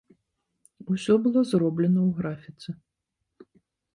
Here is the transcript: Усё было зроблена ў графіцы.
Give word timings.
Усё 0.93 1.13
было 1.25 1.39
зроблена 1.51 2.01
ў 2.09 2.11
графіцы. 2.21 2.69